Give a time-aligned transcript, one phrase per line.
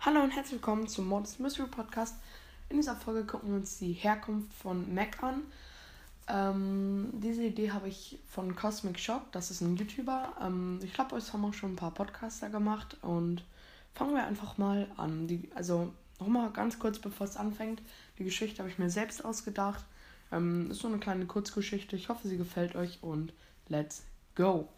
[0.00, 2.14] Hallo und herzlich willkommen zum Modest Mystery Podcast.
[2.70, 5.42] In dieser Folge gucken wir uns die Herkunft von Mac an.
[6.28, 10.34] Ähm, diese Idee habe ich von Cosmic Shock, das ist ein YouTuber.
[10.40, 13.42] Ähm, ich glaube, es haben auch schon ein paar Podcaster gemacht und
[13.98, 15.26] fangen wir einfach mal an.
[15.26, 17.82] Die, also nochmal ganz kurz, bevor es anfängt.
[18.18, 19.84] Die Geschichte habe ich mir selbst ausgedacht.
[20.30, 21.96] Ähm, ist so eine kleine Kurzgeschichte.
[21.96, 23.32] Ich hoffe, sie gefällt euch und
[23.68, 24.04] let's
[24.36, 24.68] go!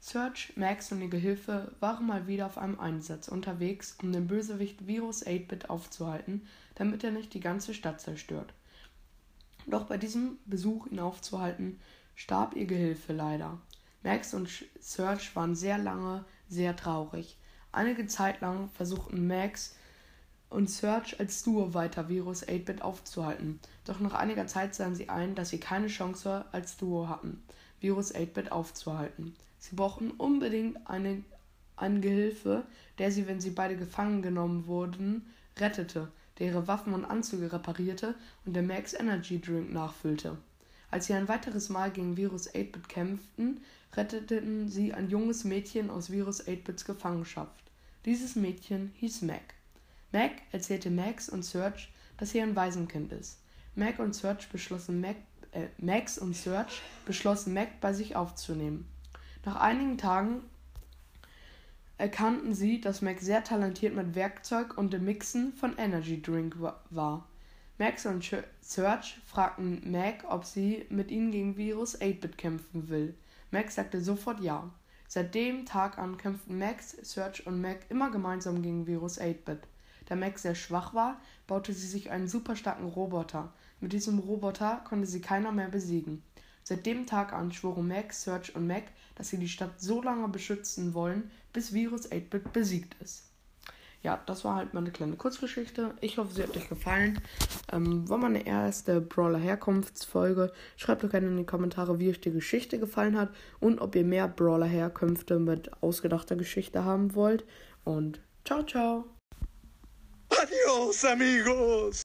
[0.00, 4.86] Serge, Max und ihr Gehilfe waren mal wieder auf einem Einsatz unterwegs, um den Bösewicht
[4.86, 8.54] Virus 8-Bit aufzuhalten, damit er nicht die ganze Stadt zerstört.
[9.66, 11.80] Doch bei diesem Besuch, ihn aufzuhalten,
[12.14, 13.58] starb ihr Gehilfe leider.
[14.04, 14.48] Max und
[14.80, 17.36] Serge waren sehr lange sehr traurig.
[17.70, 19.76] Einige Zeit lang versuchten Max
[20.48, 25.34] und Serge als Duo weiter Virus 8-Bit aufzuhalten, doch nach einiger Zeit sahen sie ein,
[25.34, 27.42] dass sie keine Chance als Duo hatten,
[27.80, 29.34] Virus 8-Bit aufzuhalten.
[29.58, 31.22] Sie brauchten unbedingt eine,
[31.76, 32.64] einen Gehilfe,
[32.96, 35.26] der sie, wenn sie beide gefangen genommen wurden,
[35.58, 38.14] rettete, der ihre Waffen und Anzüge reparierte
[38.46, 40.38] und der Max Energy Drink nachfüllte.
[40.90, 43.60] Als sie ein weiteres Mal gegen Virus 8-Bit kämpften,
[43.94, 47.67] retteten sie ein junges Mädchen aus Virus 8-Bits Gefangenschaft.
[48.04, 49.54] Dieses Mädchen hieß Mac.
[50.12, 53.40] Mac erzählte Max und Serge, dass sie ein Waisenkind ist.
[53.74, 55.16] Mac und Serge beschlossen Mac,
[55.52, 56.72] äh, Max und Serge
[57.06, 58.88] beschlossen Mac bei sich aufzunehmen.
[59.44, 60.42] Nach einigen Tagen
[61.96, 66.56] erkannten sie, dass Mac sehr talentiert mit Werkzeug und dem Mixen von Energy Drink
[66.90, 67.28] war.
[67.78, 68.24] Max und
[68.60, 73.14] Serge fragten Mac, ob sie mit ihnen gegen Virus 8-Bit kämpfen will.
[73.50, 74.70] Max sagte sofort ja.
[75.10, 79.60] Seit dem Tag an kämpften Max, Serge und Mac immer gemeinsam gegen Virus 8-Bit.
[80.04, 83.50] Da Max sehr schwach war, baute sie sich einen super starken Roboter.
[83.80, 86.22] Mit diesem Roboter konnte sie keiner mehr besiegen.
[86.62, 90.28] Seit dem Tag an schworen Max, Serge und Mac, dass sie die Stadt so lange
[90.28, 93.27] beschützen wollen, bis Virus 8-Bit besiegt ist.
[94.08, 95.90] Ja, das war halt meine kleine Kurzgeschichte.
[96.00, 97.20] Ich hoffe, sie hat euch gefallen.
[97.70, 100.50] Ähm, war meine erste Brawler-Herkunftsfolge.
[100.78, 103.28] Schreibt doch gerne in die Kommentare, wie euch die Geschichte gefallen hat
[103.60, 107.44] und ob ihr mehr Brawler-Herkünfte mit ausgedachter Geschichte haben wollt.
[107.84, 109.04] Und ciao, ciao.
[110.30, 111.96] Adios, amigos!